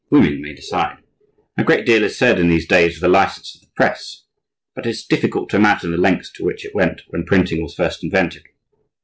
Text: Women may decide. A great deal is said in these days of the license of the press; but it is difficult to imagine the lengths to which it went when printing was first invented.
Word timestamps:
Women 0.09 0.41
may 0.41 0.55
decide. 0.55 1.03
A 1.59 1.63
great 1.63 1.85
deal 1.85 2.03
is 2.03 2.17
said 2.17 2.39
in 2.39 2.49
these 2.49 2.65
days 2.67 2.95
of 2.95 3.01
the 3.01 3.07
license 3.07 3.53
of 3.53 3.61
the 3.61 3.67
press; 3.75 4.25
but 4.73 4.87
it 4.87 4.89
is 4.89 5.05
difficult 5.05 5.49
to 5.49 5.57
imagine 5.57 5.91
the 5.91 5.97
lengths 5.97 6.31
to 6.31 6.43
which 6.43 6.65
it 6.65 6.73
went 6.73 7.03
when 7.09 7.23
printing 7.23 7.61
was 7.61 7.75
first 7.75 8.03
invented. 8.03 8.47